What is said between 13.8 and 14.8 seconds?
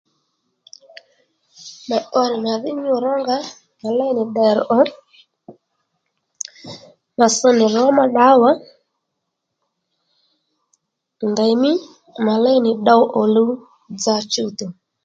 dza chuwtò